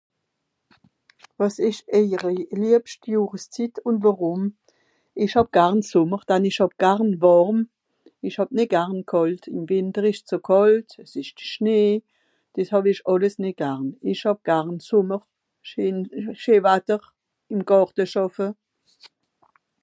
wàs 1.39 1.55
esch 1.67 1.81
eijere 1.97 2.31
liebscht 2.61 3.03
johreszit 3.13 3.75
ùn 3.87 3.95
wòrùm 4.03 4.41
òsch 5.21 5.35
hàb 5.37 5.49
garn 5.57 5.79
sommer 5.91 6.21
dann 6.29 6.47
ìsch 6.49 6.61
hàb 6.63 6.73
garn 6.83 7.09
wàrm 7.23 7.57
ìsch 8.27 8.39
hàb 8.39 8.49
nìt 8.57 8.69
garn 8.75 8.99
kàlt 9.11 9.43
ìm 9.55 9.63
wìnter 9.69 10.05
esch 10.11 10.23
zu 10.29 10.37
kàlt 10.49 10.89
as 11.03 11.11
esch 11.21 11.33
schnee 11.51 11.89
des 12.53 12.67
hàw'ìsch 12.73 13.03
àlles 13.11 13.35
nìt 13.43 13.57
garn 13.63 13.87
ìsch 14.11 14.25
hàb 14.27 14.39
garn 14.49 14.75
sommer 14.89 15.21
scheen 15.69 15.97
scheen 16.41 16.63
watter 16.65 17.01
ìm 17.53 17.61
gàrte 17.69 18.03
schàffe 18.11 18.47